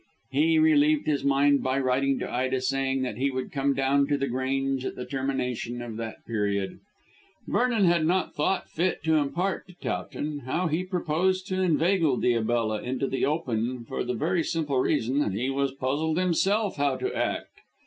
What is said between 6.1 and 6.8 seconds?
period.